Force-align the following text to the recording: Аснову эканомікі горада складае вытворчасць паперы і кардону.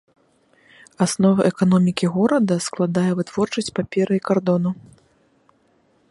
Аснову 1.05 1.41
эканомікі 1.49 2.07
горада 2.15 2.55
складае 2.67 3.11
вытворчасць 3.19 3.69
паперы 3.81 4.13
і 4.21 4.25
кардону. 4.31 4.71